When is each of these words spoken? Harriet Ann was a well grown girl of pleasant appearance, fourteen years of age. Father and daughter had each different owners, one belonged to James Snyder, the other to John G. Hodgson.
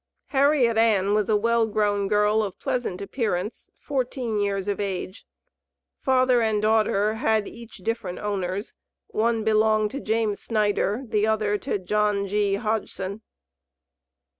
Harriet 0.29 0.79
Ann 0.79 1.13
was 1.13 1.29
a 1.29 1.37
well 1.37 1.67
grown 1.67 2.07
girl 2.07 2.41
of 2.41 2.57
pleasant 2.57 3.01
appearance, 3.01 3.69
fourteen 3.77 4.39
years 4.39 4.67
of 4.67 4.79
age. 4.79 5.27
Father 5.99 6.41
and 6.41 6.59
daughter 6.59 7.13
had 7.13 7.47
each 7.47 7.77
different 7.83 8.17
owners, 8.17 8.73
one 9.09 9.43
belonged 9.43 9.91
to 9.91 9.99
James 9.99 10.39
Snyder, 10.39 11.03
the 11.05 11.27
other 11.27 11.55
to 11.59 11.77
John 11.77 12.25
G. 12.25 12.55
Hodgson. 12.55 13.21